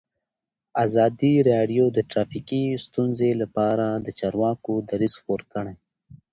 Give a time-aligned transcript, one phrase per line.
[0.85, 5.73] ازادي راډیو د ټرافیکي ستونزې لپاره د چارواکو دریځ خپور کړی.